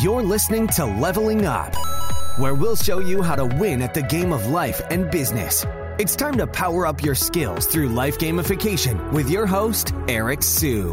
[0.00, 1.74] You're listening to Leveling Up,
[2.38, 5.66] where we'll show you how to win at the game of life and business.
[5.98, 10.92] It's time to power up your skills through life gamification with your host, Eric Siu.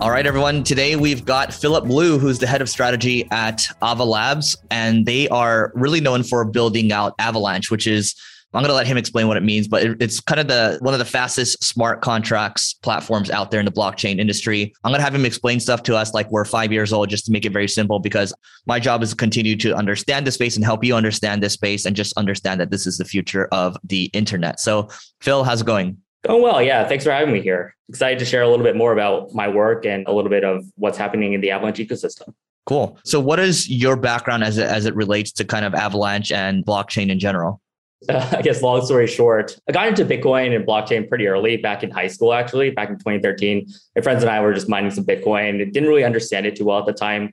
[0.00, 0.64] All right, everyone.
[0.64, 5.28] Today we've got Philip Liu, who's the head of strategy at Ava Labs, and they
[5.28, 8.14] are really known for building out Avalanche, which is
[8.52, 10.92] I'm going to let him explain what it means, but it's kind of the one
[10.92, 14.74] of the fastest smart contracts platforms out there in the blockchain industry.
[14.82, 17.26] I'm going to have him explain stuff to us like we're five years old, just
[17.26, 18.00] to make it very simple.
[18.00, 18.34] Because
[18.66, 21.84] my job is to continue to understand the space and help you understand this space,
[21.84, 24.58] and just understand that this is the future of the internet.
[24.58, 24.88] So,
[25.20, 25.98] Phil, how's it going?
[26.24, 26.86] Going well, yeah.
[26.88, 27.76] Thanks for having me here.
[27.88, 30.64] Excited to share a little bit more about my work and a little bit of
[30.74, 32.34] what's happening in the Avalanche ecosystem.
[32.66, 32.98] Cool.
[33.04, 36.66] So, what is your background as it, as it relates to kind of Avalanche and
[36.66, 37.60] blockchain in general?
[38.08, 41.82] Uh, I guess long story short, I got into Bitcoin and blockchain pretty early back
[41.82, 43.66] in high school, actually, back in 2013.
[43.96, 45.58] My friends and I were just mining some Bitcoin.
[45.72, 47.32] Didn't really understand it too well at the time.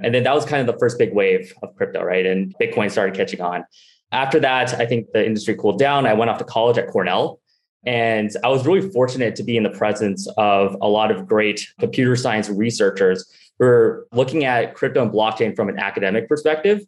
[0.00, 2.24] And then that was kind of the first big wave of crypto, right?
[2.24, 3.64] And Bitcoin started catching on.
[4.12, 6.06] After that, I think the industry cooled down.
[6.06, 7.40] I went off to college at Cornell.
[7.84, 11.66] And I was really fortunate to be in the presence of a lot of great
[11.78, 13.24] computer science researchers
[13.58, 16.80] who are looking at crypto and blockchain from an academic perspective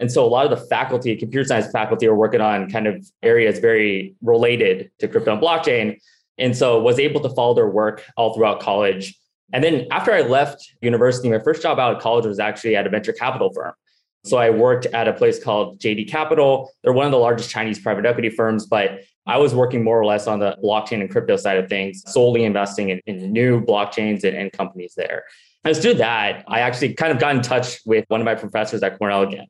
[0.00, 3.04] and so a lot of the faculty, computer science faculty, are working on kind of
[3.22, 5.98] areas very related to crypto and blockchain.
[6.38, 9.18] And so was able to follow their work all throughout college.
[9.52, 12.86] And then after I left university, my first job out of college was actually at
[12.86, 13.72] a venture capital firm.
[14.24, 16.70] So I worked at a place called JD Capital.
[16.82, 20.04] They're one of the largest Chinese private equity firms, but I was working more or
[20.04, 24.24] less on the blockchain and crypto side of things, solely investing in, in new blockchains
[24.24, 25.24] and, and companies there.
[25.64, 28.82] As to that, I actually kind of got in touch with one of my professors
[28.82, 29.46] at Cornell again.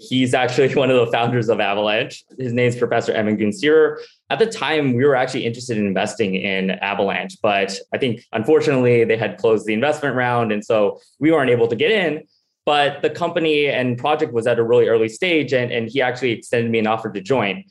[0.00, 2.24] He's actually one of the founders of Avalanche.
[2.38, 4.00] His name is Professor Emin Gün Sirer.
[4.30, 9.04] At the time, we were actually interested in investing in Avalanche, but I think unfortunately
[9.04, 10.52] they had closed the investment round.
[10.52, 12.24] And so we weren't able to get in.
[12.66, 16.32] But the company and project was at a really early stage, and, and he actually
[16.32, 17.64] extended me an offer to join.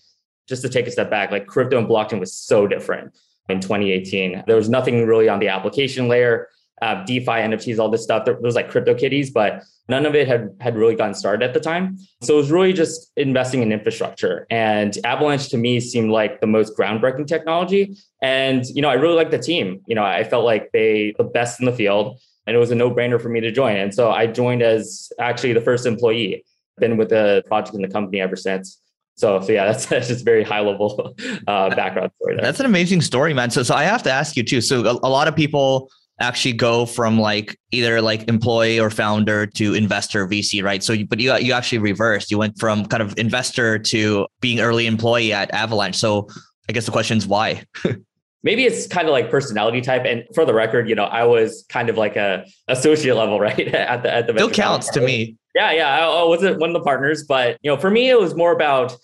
[0.47, 3.15] Just to take a step back, like crypto and blockchain was so different
[3.49, 4.43] in 2018.
[4.47, 6.47] There was nothing really on the application layer
[6.81, 8.25] uh, DeFi, NFTs, all this stuff.
[8.25, 11.53] There, was like crypto kitties, but none of it had had really gotten started at
[11.53, 11.97] the time.
[12.21, 14.47] So it was really just investing in infrastructure.
[14.49, 17.97] And Avalanche to me seemed like the most groundbreaking technology.
[18.21, 19.81] And you know, I really liked the team.
[19.87, 22.75] You know, I felt like they the best in the field, and it was a
[22.75, 23.75] no brainer for me to join.
[23.77, 26.45] And so I joined as actually the first employee.
[26.77, 28.79] Been with the project and the company ever since.
[29.19, 31.13] So, so yeah, that's, that's just very high level
[31.47, 32.35] uh, background story.
[32.35, 32.45] There.
[32.45, 33.51] That's an amazing story, man.
[33.51, 34.61] So, so I have to ask you too.
[34.61, 39.45] So, a, a lot of people actually go from like either like employee or founder
[39.45, 40.83] to investor VC, right?
[40.83, 42.31] So, but you you actually reversed.
[42.31, 45.95] You went from kind of investor to being early employee at Avalanche.
[45.95, 46.27] So,
[46.67, 47.63] I guess the question is why.
[48.43, 50.03] Maybe it's kind of like personality type.
[50.05, 53.67] And for the record, you know, I was kind of like a associate level, right?
[53.67, 55.35] at the at the still counts to me.
[55.55, 55.89] Yeah, yeah.
[55.89, 58.51] I, I wasn't one of the partners, but you know, for me, it was more
[58.51, 58.95] about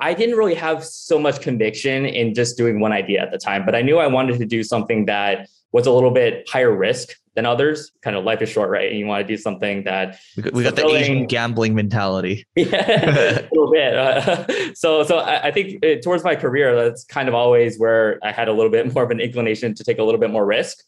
[0.00, 3.64] I didn't really have so much conviction in just doing one idea at the time,
[3.64, 7.10] but I knew I wanted to do something that was a little bit higher risk
[7.34, 7.92] than others.
[8.02, 8.90] Kind of life is short, right?
[8.90, 12.46] And you want to do something that we got, we got the Asian gambling mentality.
[12.56, 13.94] Yeah, a little bit.
[13.94, 18.18] Uh, so, so I, I think it, towards my career, that's kind of always where
[18.22, 20.44] I had a little bit more of an inclination to take a little bit more
[20.44, 20.78] risk.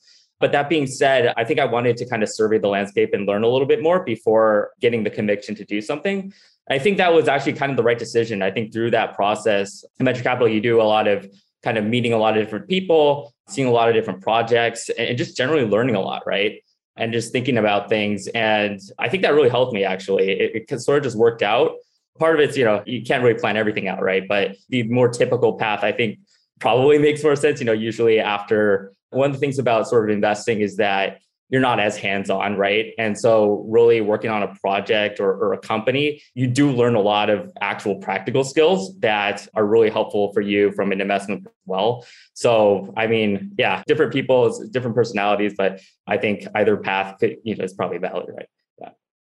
[0.40, 3.26] But that being said, I think I wanted to kind of survey the landscape and
[3.26, 6.32] learn a little bit more before getting the conviction to do something.
[6.70, 8.42] I think that was actually kind of the right decision.
[8.42, 11.28] I think through that process, in venture capital, you do a lot of
[11.62, 15.18] kind of meeting a lot of different people, seeing a lot of different projects, and
[15.18, 16.62] just generally learning a lot, right?
[16.96, 18.28] And just thinking about things.
[18.28, 20.30] And I think that really helped me actually.
[20.30, 21.72] It, it sort of just worked out.
[22.18, 24.26] Part of it's, you know, you can't really plan everything out, right?
[24.28, 26.18] But the more typical path, I think,
[26.58, 27.60] probably makes more sense.
[27.60, 31.60] You know, usually after one of the things about sort of investing is that you're
[31.60, 36.22] not as hands-on right and so really working on a project or, or, a company
[36.34, 40.70] you do learn a lot of actual practical skills that are really helpful for you
[40.72, 46.16] from an investment as well so i mean yeah different people different personalities but i
[46.16, 48.48] think either path could, you know is probably valid right
[48.80, 48.90] yeah.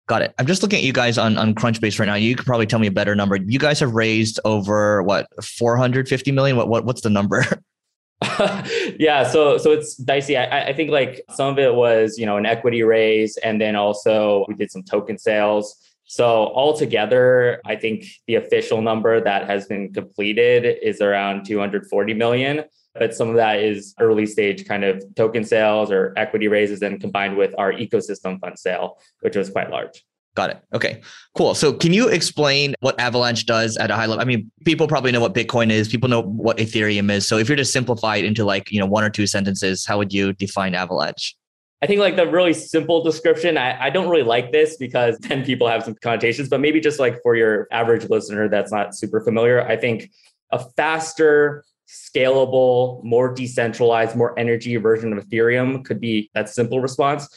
[0.07, 0.33] Got it.
[0.39, 2.15] I'm just looking at you guys on, on Crunchbase right now.
[2.15, 3.35] You could probably tell me a better number.
[3.35, 6.55] You guys have raised over what 450 million.
[6.55, 7.45] What what what's the number?
[8.97, 10.37] yeah, so so it's dicey.
[10.37, 13.75] I, I think like some of it was you know an equity raise, and then
[13.75, 15.75] also we did some token sales.
[16.05, 22.63] So altogether, I think the official number that has been completed is around 240 million.
[22.93, 26.99] But some of that is early stage kind of token sales or equity raises, and
[26.99, 30.03] combined with our ecosystem fund sale, which was quite large.
[30.37, 30.61] Got it.
[30.71, 31.01] Okay,
[31.35, 31.55] cool.
[31.55, 34.21] So, can you explain what Avalanche does at a high level?
[34.21, 35.87] I mean, people probably know what Bitcoin is.
[35.87, 37.27] People know what Ethereum is.
[37.27, 39.97] So, if you're to simplify it into like you know one or two sentences, how
[39.97, 41.35] would you define Avalanche?
[41.81, 45.43] I think like the really simple description, I, I don't really like this because then
[45.43, 49.19] people have some connotations, but maybe just like for your average listener that's not super
[49.19, 50.11] familiar, I think
[50.51, 57.27] a faster, scalable, more decentralized, more energy version of Ethereum could be that simple response.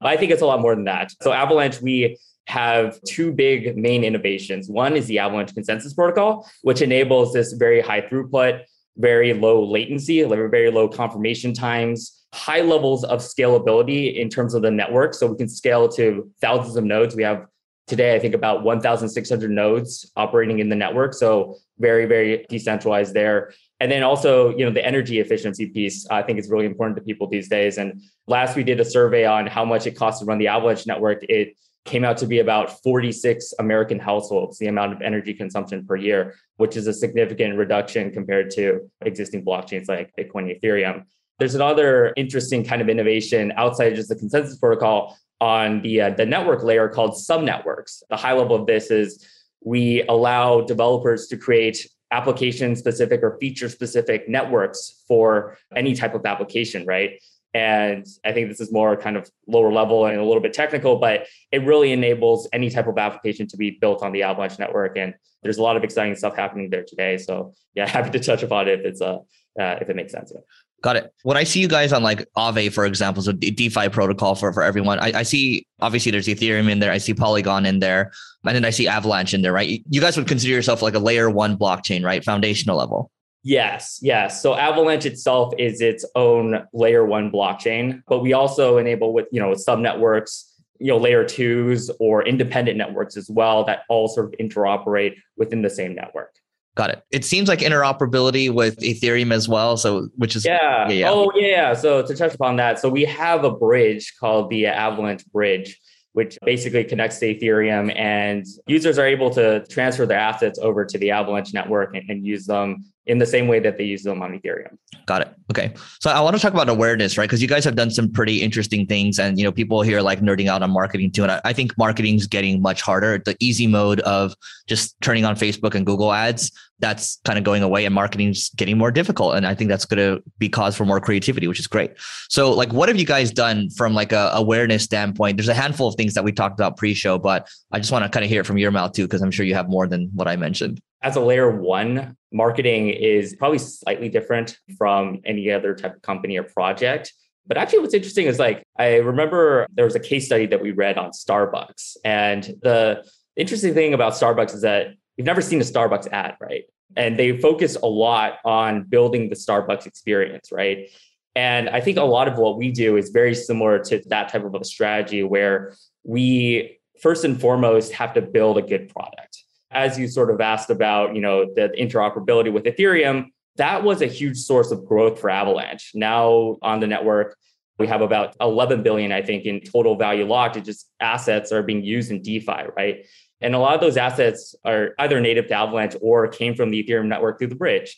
[0.00, 1.10] But I think it's a lot more than that.
[1.20, 4.68] So Avalanche, we have two big main innovations.
[4.68, 8.62] One is the Avalanche consensus protocol, which enables this very high throughput,
[8.96, 14.70] very low latency, very low confirmation times, high levels of scalability in terms of the
[14.70, 15.14] network.
[15.14, 17.16] So we can scale to thousands of nodes.
[17.16, 17.46] We have
[17.86, 21.14] today, I think about 1,600 nodes operating in the network.
[21.14, 23.52] So very, very decentralized there.
[23.80, 27.02] And then also, you know, the energy efficiency piece, I think is really important to
[27.02, 27.78] people these days.
[27.78, 30.86] And last we did a survey on how much it costs to run the Avalanche
[30.86, 31.22] network.
[31.28, 31.56] It
[31.86, 36.34] came out to be about 46 American households, the amount of energy consumption per year,
[36.56, 41.04] which is a significant reduction compared to existing blockchains like Bitcoin and Ethereum.
[41.38, 46.26] There's another interesting kind of innovation outside just the consensus protocol on the, uh, the
[46.26, 48.02] network layer called subnetworks.
[48.08, 49.24] The high level of this is
[49.64, 56.24] we allow developers to create application specific or feature specific networks for any type of
[56.24, 57.20] application, right?
[57.56, 60.96] And I think this is more kind of lower level and a little bit technical,
[60.96, 64.98] but it really enables any type of application to be built on the Avalanche network.
[64.98, 67.16] And there's a lot of exciting stuff happening there today.
[67.16, 69.20] So yeah, happy to touch upon it if it's a
[69.58, 70.34] uh, if it makes sense.
[70.82, 71.14] Got it.
[71.22, 74.62] When I see you guys on like Aave, for example, so DeFi protocol for, for
[74.62, 76.92] everyone, I, I see obviously there's Ethereum in there.
[76.92, 78.12] I see Polygon in there,
[78.44, 79.82] and then I see Avalanche in there, right?
[79.88, 82.22] You guys would consider yourself like a layer one blockchain, right?
[82.22, 83.10] Foundational level.
[83.46, 84.42] Yes, yes.
[84.42, 89.40] So Avalanche itself is its own layer one blockchain, but we also enable with, you
[89.40, 94.26] know, sub networks, you know, layer twos or independent networks as well that all sort
[94.26, 96.34] of interoperate within the same network.
[96.74, 97.04] Got it.
[97.12, 99.76] It seems like interoperability with Ethereum as well.
[99.76, 100.88] So, which is yeah.
[100.88, 101.10] yeah, yeah.
[101.10, 101.72] Oh, yeah.
[101.72, 105.80] So to touch upon that, so we have a bridge called the Avalanche Bridge,
[106.14, 110.98] which basically connects to Ethereum, and users are able to transfer their assets over to
[110.98, 114.20] the Avalanche network and, and use them in the same way that they use them
[114.20, 114.76] on Ethereum.
[115.06, 115.34] Got it.
[115.50, 115.72] Okay.
[116.00, 117.28] So I want to talk about awareness, right?
[117.28, 120.20] Because you guys have done some pretty interesting things and, you know, people here like
[120.20, 121.22] nerding out on marketing too.
[121.22, 123.18] And I, think marketing is getting much harder.
[123.24, 124.34] The easy mode of
[124.66, 126.50] just turning on Facebook and Google ads,
[126.80, 129.36] that's kind of going away and marketing's getting more difficult.
[129.36, 131.92] And I think that's to be cause for more creativity, which is great.
[132.28, 135.36] So like, what have you guys done from like a awareness standpoint?
[135.36, 138.10] There's a handful of things that we talked about pre-show, but I just want to
[138.10, 140.10] kind of hear it from your mouth too, because I'm sure you have more than
[140.12, 145.72] what I mentioned as a layer one, marketing is probably slightly different from any other
[145.72, 147.12] type of company or project.
[147.46, 150.72] But actually, what's interesting is like, I remember there was a case study that we
[150.72, 151.96] read on Starbucks.
[152.04, 156.64] And the interesting thing about Starbucks is that you've never seen a Starbucks ad, right?
[156.96, 160.88] And they focus a lot on building the Starbucks experience, right?
[161.36, 164.44] And I think a lot of what we do is very similar to that type
[164.44, 169.98] of a strategy where we first and foremost have to build a good product as
[169.98, 173.26] you sort of asked about, you know, the interoperability with Ethereum,
[173.56, 175.92] that was a huge source of growth for Avalanche.
[175.94, 177.36] Now on the network,
[177.78, 180.56] we have about 11 billion, I think, in total value locked.
[180.56, 183.04] It just assets are being used in DeFi, right?
[183.40, 186.82] And a lot of those assets are either native to Avalanche or came from the
[186.82, 187.96] Ethereum network through the bridge.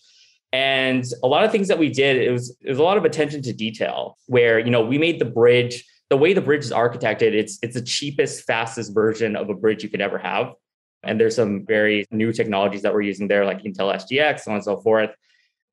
[0.52, 3.04] And a lot of things that we did, it was, it was a lot of
[3.04, 6.72] attention to detail where, you know, we made the bridge, the way the bridge is
[6.72, 10.52] architected, it's it's the cheapest, fastest version of a bridge you could ever have.
[11.02, 14.56] And there's some very new technologies that we're using there, like Intel SGX, so on
[14.56, 15.10] and so forth.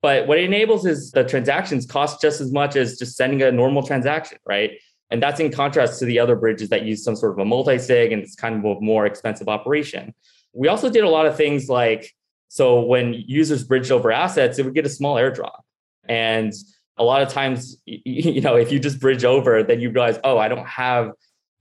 [0.02, 3.52] But what it enables is the transactions cost just as much as just sending a
[3.52, 4.72] normal transaction, right?
[5.10, 8.12] And that's in contrast to the other bridges that use some sort of a multi-sig
[8.12, 10.14] and it's kind of a more expensive operation.
[10.54, 12.14] We also did a lot of things like
[12.50, 15.60] so when users bridged over assets, it would get a small airdrop.
[16.08, 16.54] And
[16.98, 20.38] a lot of times, you know, if you just bridge over, then you realize, oh,
[20.38, 21.12] I don't have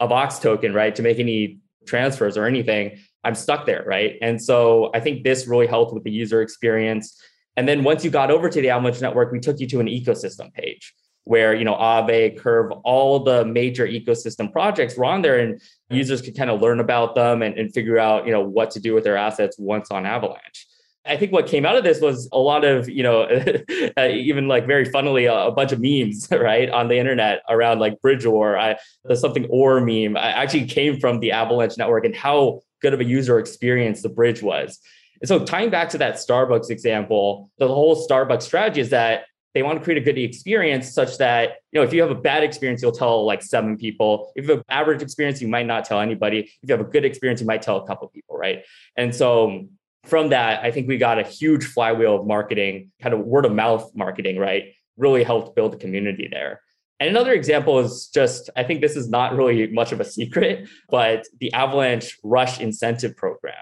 [0.00, 2.98] AVAX token, right, to make any transfers or anything.
[3.24, 4.16] I'm stuck there, right?
[4.20, 7.20] And so I think this really helped with the user experience.
[7.56, 9.86] And then once you got over to the Avalanche network, we took you to an
[9.86, 15.38] ecosystem page where you know Aave, Curve, all the major ecosystem projects were on there,
[15.38, 18.70] and users could kind of learn about them and, and figure out you know what
[18.72, 20.66] to do with their assets once on Avalanche.
[21.06, 23.22] I think what came out of this was a lot of, you know,
[23.98, 27.78] uh, even like very funnily, a, a, bunch of memes, right, on the internet around
[27.78, 30.16] like bridge or I, the something or meme.
[30.16, 34.08] I actually came from the Avalanche network and how good of a user experience the
[34.08, 34.78] bridge was.
[35.20, 39.62] And so tying back to that Starbucks example, the whole Starbucks strategy is that they
[39.62, 42.42] want to create a good experience such that, you know, if you have a bad
[42.42, 44.32] experience, you'll tell like seven people.
[44.34, 46.40] If you have an average experience, you might not tell anybody.
[46.40, 48.64] If you have a good experience, you might tell a couple people, right?
[48.96, 49.68] And so
[50.04, 53.52] from that, I think we got a huge flywheel of marketing, kind of word of
[53.52, 54.74] mouth marketing, right?
[54.96, 56.60] Really helped build a community there.
[57.00, 60.68] And another example is just, I think this is not really much of a secret,
[60.88, 63.54] but the Avalanche Rush Incentive Program.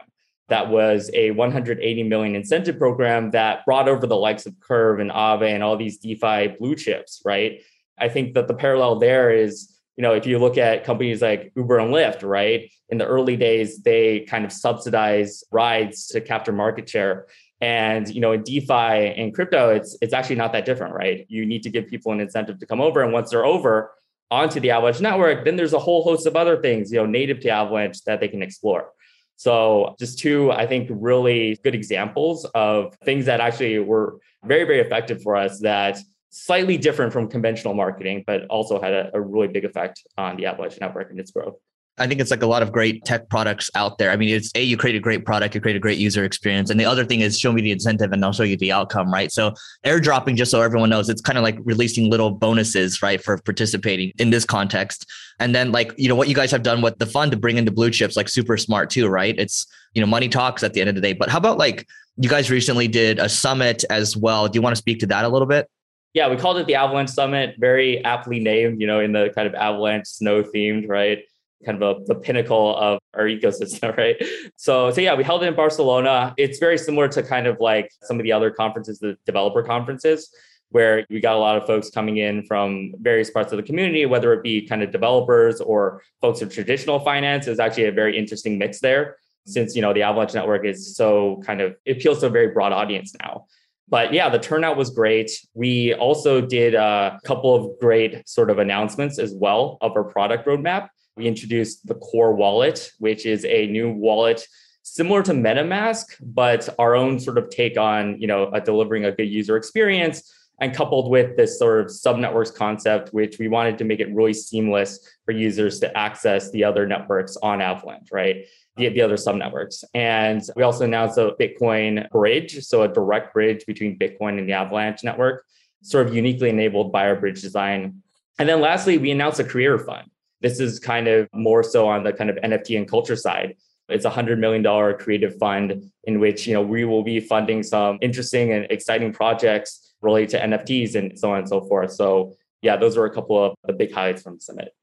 [0.48, 5.10] That was a 180 million incentive program that brought over the likes of Curve and
[5.10, 7.62] Aave and all these DeFi blue chips, right?
[7.98, 11.52] I think that the parallel there is, you know, if you look at companies like
[11.56, 12.70] Uber and Lyft, right?
[12.90, 17.28] In the early days, they kind of subsidize rides to capture market share.
[17.62, 21.24] And you know, in DeFi and crypto, it's it's actually not that different, right?
[21.28, 23.92] You need to give people an incentive to come over, and once they're over
[24.32, 27.38] onto the Avalanche network, then there's a whole host of other things, you know, native
[27.40, 28.90] to Avalanche that they can explore.
[29.36, 34.80] So just two, I think, really good examples of things that actually were very, very
[34.80, 35.98] effective for us that
[36.30, 40.46] slightly different from conventional marketing, but also had a, a really big effect on the
[40.46, 41.56] Avalanche network and its growth.
[42.02, 44.10] I think it's like a lot of great tech products out there.
[44.10, 46.68] I mean, it's a you create a great product, you create a great user experience,
[46.68, 49.12] and the other thing is show me the incentive and I'll show you the outcome,
[49.12, 49.30] right?
[49.30, 49.54] So
[49.86, 54.12] airdropping, just so everyone knows, it's kind of like releasing little bonuses, right, for participating
[54.18, 55.08] in this context.
[55.38, 57.56] And then like you know what you guys have done with the fund to bring
[57.56, 59.36] into blue chips, like super smart too, right?
[59.38, 61.12] It's you know money talks at the end of the day.
[61.12, 64.48] But how about like you guys recently did a summit as well?
[64.48, 65.70] Do you want to speak to that a little bit?
[66.14, 69.46] Yeah, we called it the Avalanche Summit, very aptly named, you know, in the kind
[69.48, 71.20] of avalanche snow themed, right?
[71.64, 74.16] Kind of a, the pinnacle of our ecosystem, right?
[74.56, 76.34] So, so yeah, we held it in Barcelona.
[76.36, 80.30] It's very similar to kind of like some of the other conferences, the developer conferences,
[80.70, 84.06] where we got a lot of folks coming in from various parts of the community,
[84.06, 87.46] whether it be kind of developers or folks of traditional finance.
[87.46, 89.16] Is actually a very interesting mix there,
[89.46, 92.48] since you know the Avalanche network is so kind of it appeals to a very
[92.48, 93.46] broad audience now.
[93.88, 95.30] But yeah, the turnout was great.
[95.52, 100.46] We also did a couple of great sort of announcements as well of our product
[100.46, 104.46] roadmap we introduced the Core Wallet, which is a new wallet
[104.82, 109.28] similar to MetaMask, but our own sort of take on, you know, delivering a good
[109.28, 114.00] user experience and coupled with this sort of subnetworks concept, which we wanted to make
[114.00, 118.44] it really seamless for users to access the other networks on Avalanche, right?
[118.76, 119.84] The, the other subnetworks.
[119.92, 124.52] And we also announced a Bitcoin bridge, so a direct bridge between Bitcoin and the
[124.52, 125.44] Avalanche network,
[125.82, 128.02] sort of uniquely enabled by our bridge design.
[128.38, 130.11] And then lastly, we announced a creator fund.
[130.42, 133.56] This is kind of more so on the kind of NFT and culture side.
[133.88, 137.62] It's a hundred million dollar creative fund in which you know we will be funding
[137.62, 141.92] some interesting and exciting projects related to NFTs and so on and so forth.
[141.92, 144.74] So yeah, those are a couple of the big highlights from the summit.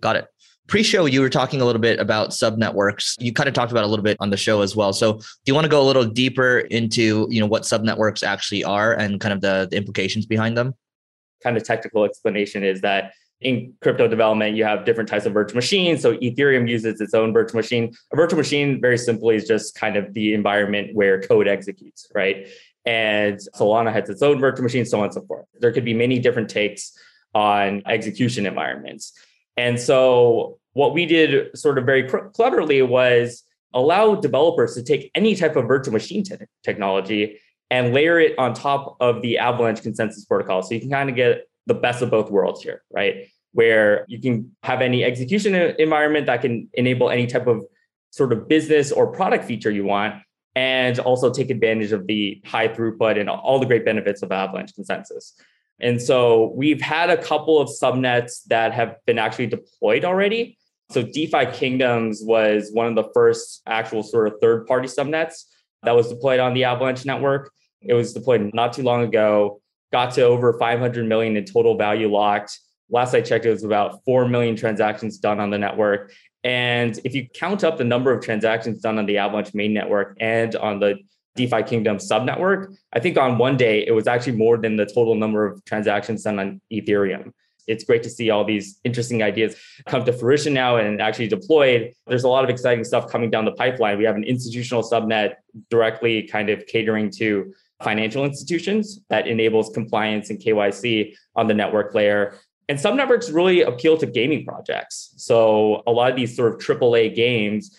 [0.00, 0.26] Got it.
[0.68, 3.16] Pre-show, you were talking a little bit about sub networks.
[3.18, 4.92] You kind of talked about a little bit on the show as well.
[4.92, 8.22] So, do you want to go a little deeper into you know what sub networks
[8.22, 10.74] actually are and kind of the, the implications behind them?
[11.42, 13.12] Kind of technical explanation is that
[13.42, 16.02] in crypto development, you have different types of virtual machines.
[16.02, 17.92] So Ethereum uses its own virtual machine.
[18.12, 22.48] A virtual machine, very simply, is just kind of the environment where code executes, right?
[22.84, 25.46] And Solana has its own virtual machine, so on and so forth.
[25.60, 26.92] There could be many different takes
[27.34, 29.12] on execution environments.
[29.56, 33.44] And so what we did sort of very cleverly was
[33.74, 38.52] allow developers to take any type of virtual machine te- technology and layer it on
[38.52, 40.62] top of the Avalanche consensus protocol.
[40.62, 43.28] So you can kind of get the best of both worlds here, right?
[43.52, 47.64] Where you can have any execution environment that can enable any type of
[48.10, 50.16] sort of business or product feature you want,
[50.54, 54.74] and also take advantage of the high throughput and all the great benefits of Avalanche
[54.74, 55.34] consensus.
[55.80, 60.58] And so we've had a couple of subnets that have been actually deployed already.
[60.90, 65.44] So DeFi Kingdoms was one of the first actual sort of third party subnets
[65.84, 67.50] that was deployed on the Avalanche network.
[67.80, 69.61] It was deployed not too long ago
[69.92, 72.58] got to over 500 million in total value locked.
[72.90, 76.12] Last I checked, it was about 4 million transactions done on the network.
[76.44, 80.16] And if you count up the number of transactions done on the Avalanche main network
[80.20, 80.96] and on the
[81.36, 85.14] DeFi Kingdom subnetwork, I think on one day it was actually more than the total
[85.14, 87.32] number of transactions done on Ethereum.
[87.68, 89.54] It's great to see all these interesting ideas
[89.86, 91.92] come to fruition now and actually deployed.
[92.08, 93.98] There's a lot of exciting stuff coming down the pipeline.
[93.98, 95.34] We have an institutional subnet
[95.70, 101.94] directly kind of catering to financial institutions that enables compliance and KYC on the network
[101.94, 102.38] layer.
[102.68, 105.14] And some networks really appeal to gaming projects.
[105.16, 107.76] So a lot of these sort of AAA games,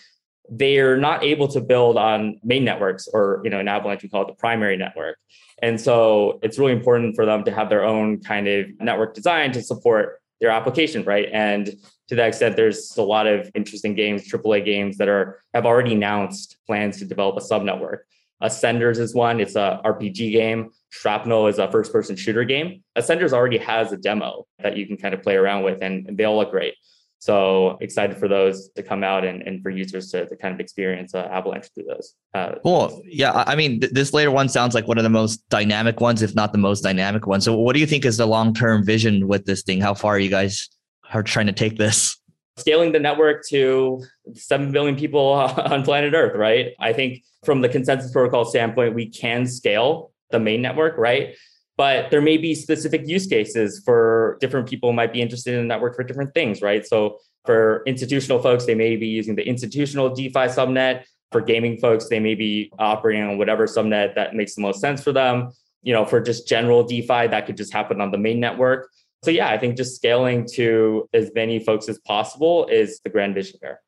[0.48, 4.22] they're not able to build on main networks or, you know, in Avalanche, we call
[4.22, 5.18] it the primary network.
[5.62, 9.52] And so it's really important for them to have their own kind of network design
[9.52, 11.28] to support their application, right?
[11.32, 11.70] And
[12.08, 15.94] to that extent, there's a lot of interesting games, AAA games that are have already
[15.94, 18.00] announced plans to develop a subnetwork.
[18.44, 19.40] Ascenders is one.
[19.40, 20.70] It's a RPG game.
[20.90, 22.84] Shrapnel is a first-person shooter game.
[22.96, 26.24] Ascenders already has a demo that you can kind of play around with, and, they
[26.24, 26.74] all look great.
[27.18, 30.60] So excited for those to come out and, and for users to, to kind of
[30.60, 32.14] experience uh, Avalanche through those.
[32.34, 33.02] Uh, cool.
[33.06, 33.44] Yeah.
[33.46, 36.34] I mean, th- this layer one sounds like one of the most dynamic ones, if
[36.34, 37.40] not the most dynamic one.
[37.40, 39.80] So what do you think is the long-term vision with this thing?
[39.80, 40.68] How far are you guys
[41.14, 42.20] are trying to take this?
[42.56, 44.02] Scaling the network to
[44.34, 46.72] 7 billion people on planet Earth, right?
[46.78, 51.34] I think from the consensus protocol standpoint, we can scale the main network, right?
[51.76, 55.66] but there may be specific use cases for different people might be interested in the
[55.66, 56.86] network for different things, right?
[56.86, 61.04] So for institutional folks, they may be using the institutional DeFi subnet.
[61.32, 65.02] For gaming folks, they may be operating on whatever subnet that makes the most sense
[65.02, 65.50] for them.
[65.82, 68.88] You know, for just general DeFi, that could just happen on the main network.
[69.24, 73.34] So yeah, I think just scaling to as many folks as possible is the grand
[73.34, 73.80] vision there.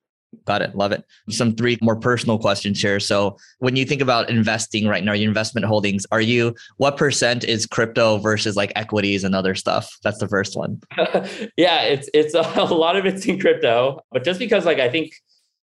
[0.45, 0.75] Got it.
[0.75, 1.05] Love it.
[1.31, 3.01] Some three more personal questions here.
[3.01, 7.45] So, when you think about investing right now, your investment holdings, are you what percent
[7.45, 9.97] is crypto versus like equities and other stuff?
[10.03, 10.81] That's the first one.
[11.57, 14.91] yeah, it's it's a, a lot of it's in crypto, but just because like I
[14.91, 15.13] think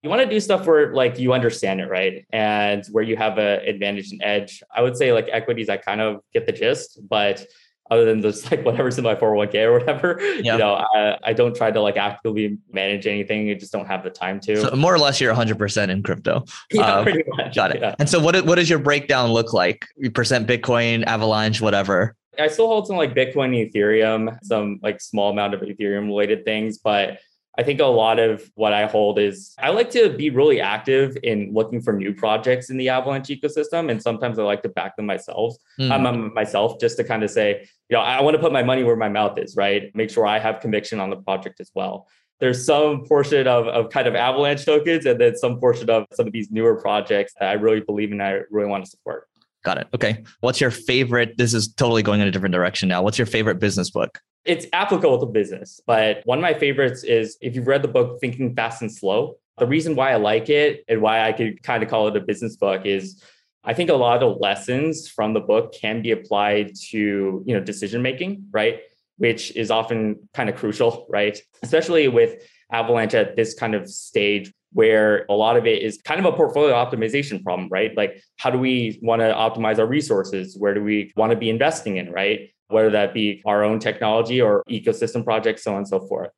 [0.03, 2.25] you want to do stuff where like you understand it, right?
[2.31, 4.63] And where you have an advantage and edge.
[4.75, 7.45] I would say like equities, I kind of get the gist, but
[7.91, 10.21] other than just like whatever's in my 401k or whatever.
[10.21, 13.51] You know, I, I, don't try to like actively manage anything.
[13.51, 14.57] I just don't have the time to.
[14.57, 16.45] So more or less, you're 100% in crypto.
[16.73, 17.55] Yeah, um, pretty much.
[17.55, 17.81] Got it.
[17.81, 17.95] Yeah.
[17.99, 19.87] And so, what what does your breakdown look like?
[19.97, 22.17] You percent Bitcoin, Avalanche, whatever.
[22.39, 26.79] I still hold some like Bitcoin, Ethereum, some like small amount of Ethereum related things,
[26.79, 27.19] but
[27.59, 31.17] I think a lot of what I hold is I like to be really active
[31.23, 33.91] in looking for new projects in the Avalanche ecosystem.
[33.91, 35.91] And sometimes I like to back them myself, mm.
[35.91, 38.85] um, myself, just to kind of say, you know, I want to put my money
[38.85, 39.95] where my mouth is, right?
[39.95, 42.07] Make sure I have conviction on the project as well.
[42.39, 46.27] There's some portion of, of kind of Avalanche tokens and then some portion of some
[46.27, 49.27] of these newer projects that I really believe in, I really want to support.
[49.63, 49.89] Got it.
[49.95, 50.25] Okay.
[50.41, 51.37] What's your favorite?
[51.37, 53.03] This is totally going in a different direction now.
[53.03, 54.21] What's your favorite business book?
[54.45, 58.21] It's applicable to business, but one of my favorites is if you've read the book
[58.21, 59.37] Thinking Fast and Slow.
[59.59, 62.21] The reason why I like it and why I could kind of call it a
[62.21, 63.23] business book is
[63.63, 67.61] I think a lot of lessons from the book can be applied to, you know,
[67.61, 68.81] decision making, right?
[69.19, 71.39] Which is often kind of crucial, right?
[71.63, 72.43] Especially with
[72.73, 76.37] Avalanche at this kind of stage where a lot of it is kind of a
[76.37, 77.97] portfolio optimization problem, right?
[77.97, 80.57] Like, how do we want to optimize our resources?
[80.57, 82.51] Where do we want to be investing in, right?
[82.71, 86.31] whether that be our own technology or ecosystem projects, so on and so forth.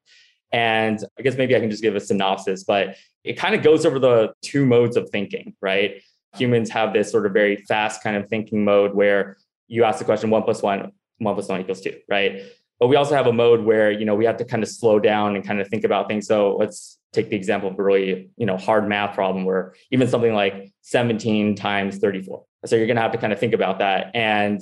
[0.50, 3.86] And I guess maybe I can just give a synopsis, but it kind of goes
[3.86, 6.02] over the two modes of thinking, right?
[6.36, 9.36] Humans have this sort of very fast kind of thinking mode where
[9.68, 12.42] you ask the question one plus one, one plus one equals two, right?
[12.82, 14.98] But we also have a mode where, you know, we have to kind of slow
[14.98, 16.26] down and kind of think about things.
[16.26, 20.08] So let's take the example of a really, you know, hard math problem where even
[20.08, 22.44] something like 17 times 34.
[22.66, 24.10] So you're going to have to kind of think about that.
[24.16, 24.60] And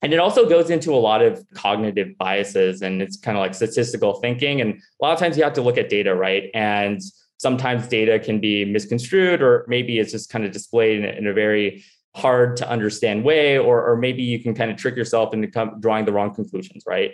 [0.00, 3.52] and it also goes into a lot of cognitive biases and it's kind of like
[3.52, 4.60] statistical thinking.
[4.60, 6.44] And a lot of times you have to look at data, right?
[6.54, 7.00] And
[7.38, 11.32] sometimes data can be misconstrued, or maybe it's just kind of displayed in, in a
[11.32, 15.48] very hard to understand way, or, or maybe you can kind of trick yourself into
[15.80, 17.10] drawing the wrong conclusions, right?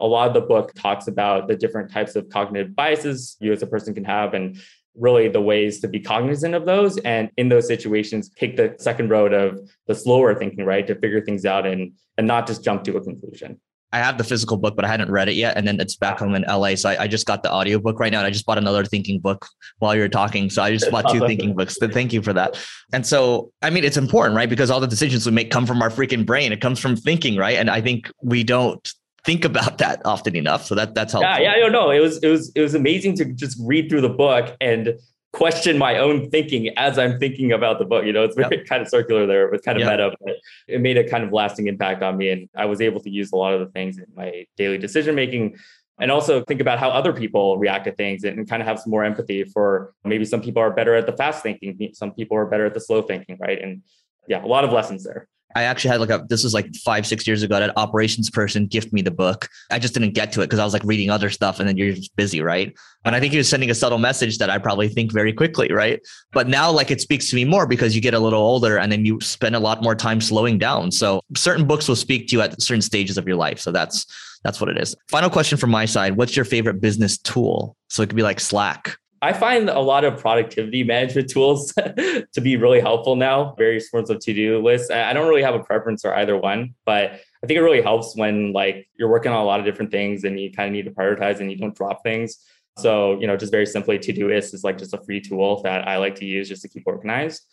[0.00, 3.62] A lot of the book talks about the different types of cognitive biases you as
[3.62, 4.34] a person can have.
[4.34, 4.58] And
[4.96, 9.08] really the ways to be cognizant of those and in those situations take the second
[9.08, 12.84] road of the slower thinking right to figure things out and and not just jump
[12.84, 13.58] to a conclusion
[13.92, 15.56] I have the physical book, but I hadn't read it yet.
[15.56, 16.74] And then it's back home in LA.
[16.74, 18.18] So I, I just got the audio book right now.
[18.18, 19.46] And I just bought another thinking book
[19.78, 20.50] while you were talking.
[20.50, 21.76] So I just bought two thinking books.
[21.76, 22.58] So thank you for that.
[22.92, 24.50] And so, I mean, it's important, right?
[24.50, 26.50] Because all the decisions we make come from our freaking brain.
[26.50, 27.56] It comes from thinking, right?
[27.56, 28.84] And I think we don't
[29.24, 30.64] think about that often enough.
[30.66, 31.30] So that that's helpful.
[31.30, 31.90] Yeah, yeah, I don't know.
[31.90, 34.94] It was it was it was amazing to just read through the book and
[35.32, 38.04] question my own thinking as I'm thinking about the book.
[38.04, 38.66] You know, it's very yep.
[38.68, 39.46] kind of circular there.
[39.46, 39.92] It was kind of yep.
[39.92, 40.36] meta, but
[40.68, 42.30] it made a kind of lasting impact on me.
[42.30, 45.14] And I was able to use a lot of the things in my daily decision
[45.14, 45.56] making
[46.00, 48.90] and also think about how other people react to things and kind of have some
[48.90, 52.46] more empathy for maybe some people are better at the fast thinking, some people are
[52.46, 53.60] better at the slow thinking, right?
[53.62, 53.82] And
[54.26, 55.28] yeah, a lot of lessons there.
[55.54, 57.56] I actually had like a this was like five six years ago.
[57.56, 59.48] An operations person gift me the book.
[59.70, 61.76] I just didn't get to it because I was like reading other stuff, and then
[61.76, 62.76] you're just busy, right?
[63.04, 65.72] And I think he was sending a subtle message that I probably think very quickly,
[65.72, 66.00] right?
[66.32, 68.90] But now like it speaks to me more because you get a little older, and
[68.90, 70.90] then you spend a lot more time slowing down.
[70.90, 73.60] So certain books will speak to you at certain stages of your life.
[73.60, 74.06] So that's
[74.42, 74.94] that's what it is.
[75.08, 77.76] Final question from my side: What's your favorite business tool?
[77.88, 82.40] So it could be like Slack I find a lot of productivity management tools to
[82.42, 84.90] be really helpful now, various forms of to-do lists.
[84.90, 88.14] I don't really have a preference for either one, but I think it really helps
[88.14, 90.84] when like you're working on a lot of different things and you kind of need
[90.84, 92.36] to prioritize and you don't drop things.
[92.76, 95.88] So, you know, just very simply to-do lists is like just a free tool that
[95.88, 97.46] I like to use just to keep organized.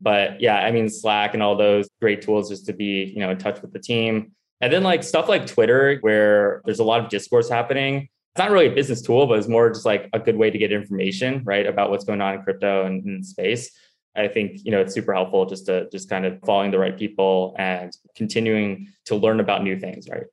[0.00, 3.30] But yeah, I mean Slack and all those great tools just to be, you know,
[3.30, 4.32] in touch with the team.
[4.62, 8.50] And then like stuff like Twitter where there's a lot of discourse happening it's not
[8.50, 11.42] really a business tool, but it's more just like a good way to get information,
[11.44, 13.70] right, about what's going on in crypto and in space.
[14.16, 16.96] I think you know it's super helpful just to just kind of following the right
[16.96, 20.24] people and continuing to learn about new things, right?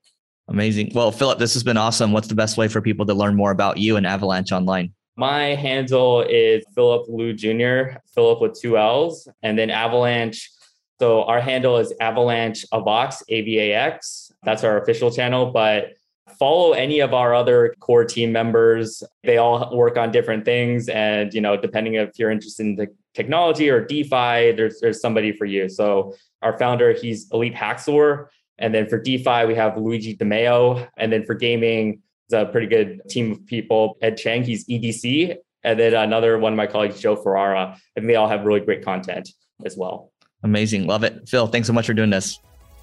[0.48, 0.92] Amazing.
[0.94, 2.12] Well, Philip, this has been awesome.
[2.12, 4.94] What's the best way for people to learn more about you and Avalanche online?
[5.18, 10.52] My handle is Philip Liu Jr., Philip with two L's, and then Avalanche.
[11.00, 14.32] So our handle is Avalanche Avox, AVAX.
[14.44, 15.94] That's our official channel, but
[16.40, 19.04] follow any of our other core team members.
[19.24, 20.90] They all work on different things.
[20.90, 25.32] And, you know, depending if you're interested in the technology or DeFi, there's, there's somebody
[25.32, 25.70] for you.
[25.70, 28.26] So our founder, he's Elite Hacksaw.
[28.58, 30.88] And then for DeFi, we have Luigi DeMeo.
[30.98, 33.98] And then for gaming, it's a pretty good team of people.
[34.02, 35.38] Ed Chang, he's EDC.
[35.64, 37.78] And then another one of my colleagues, Joe Ferrara.
[37.96, 39.30] And they all have really great content
[39.66, 40.12] as well.
[40.44, 40.86] Amazing.
[40.86, 41.28] Love it.
[41.28, 42.40] Phil, thanks so much for doing this.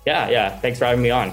[0.06, 0.58] Yeah, yeah.
[0.58, 1.32] Thanks for having me on.